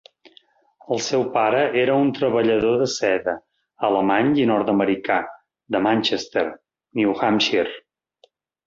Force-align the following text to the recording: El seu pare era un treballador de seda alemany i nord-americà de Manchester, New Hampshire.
El 0.95 1.01
seu 1.07 1.25
pare 1.35 1.59
era 1.81 1.97
un 2.05 2.09
treballador 2.19 2.79
de 2.85 2.89
seda 2.95 3.37
alemany 3.91 4.33
i 4.45 4.49
nord-americà 4.55 5.21
de 5.77 5.87
Manchester, 5.91 6.47
New 7.03 7.17
Hampshire. 7.23 7.81